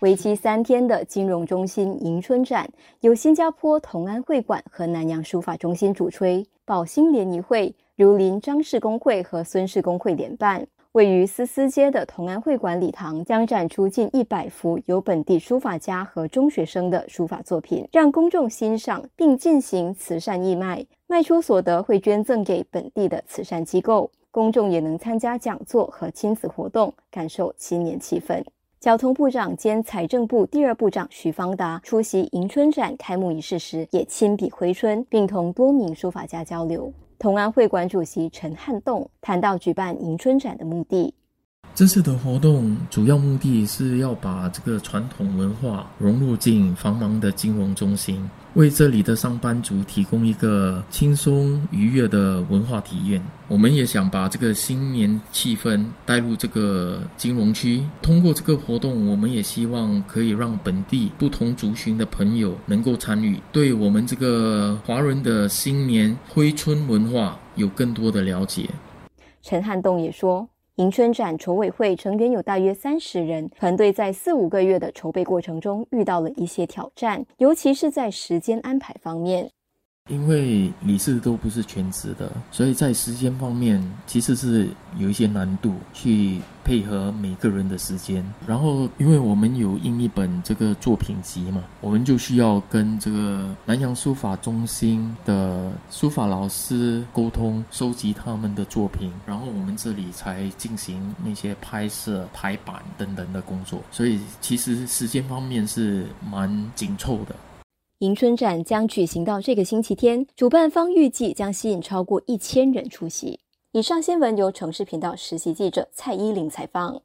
[0.00, 2.68] 为期三天的金融中心迎春展，
[3.00, 10.66] 由新加坡同安会馆和南洋书法中心主吹，宝兴联谊会、如林张氏工会和孙氏工会联办。
[10.90, 24.10] 位于思思街的同安会馆礼堂将展出近一百幅由本地书法家和中学生的书法作品，让公众欣赏，并进行慈善义卖，卖出所得会捐赠给本地的慈善机构。
[24.32, 28.42] 公众也能参加讲座和亲子活动，感受新年气氛。
[28.80, 36.90] 交通部长兼财政部第二部长徐方达出席迎春展开幕仪式时，也亲笔挥春，并同多名书法家交流。
[37.18, 41.12] 同安会馆主席陈汉栋谈到举办迎春展的目的。
[41.74, 53.22] 这次的活动主要目的是要把这个传统文化融入进繁忙的金融中心，为这里的上班族提供一个轻松愉悦的文化体验。
[53.48, 57.82] 我们也想把这个新年气氛带入这个金融区。
[58.02, 68.68] 通过这个活动，我们也希望可以让本地不同族群的朋友能够参与，对我们这个华人的新年挥春文化有更多的了解。
[69.42, 70.48] 陈汉栋也说。
[70.82, 79.48] 迎春展筹委会成员有大约三十人，团队在四五个月的筹备过程中遇到了一些挑战，尤其是在时间安排方面。
[80.10, 88.24] 因为理事都不是全职的，所以在时间方面其实是有一些难度，去配合每个人的时间。
[88.44, 103.80] 然后，因为我们有印一本这个作品集嘛，我们就需要跟这个南洋书法中心的书法老师沟通，收集他们的作品，然后我们这里才进行那些拍摄、排版等等的工作。
[103.92, 107.34] 所以，其实时间方面是蛮紧凑的。
[108.02, 113.38] 迎春展将举行到这个星期天，主办方预计将吸引超过一千人出席。
[113.70, 117.00] 以上新闻由城市频道实习记者蔡依林采访。